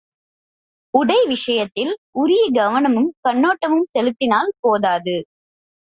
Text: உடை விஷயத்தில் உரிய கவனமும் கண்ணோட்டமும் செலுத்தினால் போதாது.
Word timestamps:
உடை 0.93 1.17
விஷயத்தில் 1.27 1.91
உரிய 2.11 2.45
கவனமும் 2.53 3.11
கண்ணோட்டமும் 3.23 3.87
செலுத்தினால் 3.89 4.51
போதாது. 4.59 5.15